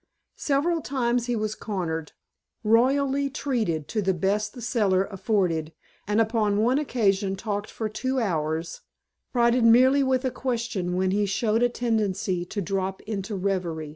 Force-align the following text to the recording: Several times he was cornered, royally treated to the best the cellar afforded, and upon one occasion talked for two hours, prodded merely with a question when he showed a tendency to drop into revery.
Several 0.39 0.81
times 0.81 1.27
he 1.27 1.35
was 1.35 1.53
cornered, 1.53 2.13
royally 2.63 3.29
treated 3.29 3.87
to 3.89 4.01
the 4.01 4.15
best 4.15 4.55
the 4.55 4.59
cellar 4.63 5.03
afforded, 5.03 5.73
and 6.07 6.19
upon 6.19 6.63
one 6.63 6.79
occasion 6.79 7.35
talked 7.35 7.69
for 7.69 7.87
two 7.87 8.19
hours, 8.19 8.81
prodded 9.31 9.63
merely 9.63 10.01
with 10.01 10.25
a 10.25 10.31
question 10.31 10.95
when 10.95 11.11
he 11.11 11.27
showed 11.27 11.61
a 11.61 11.69
tendency 11.69 12.43
to 12.45 12.61
drop 12.63 13.03
into 13.03 13.35
revery. 13.35 13.89